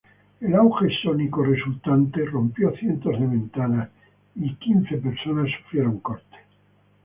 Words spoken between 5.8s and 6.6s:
cortes.